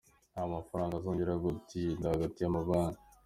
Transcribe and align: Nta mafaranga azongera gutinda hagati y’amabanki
Nta 0.33 0.43
mafaranga 0.53 0.93
azongera 0.95 1.41
gutinda 1.43 2.13
hagati 2.13 2.37
y’amabanki 2.41 3.03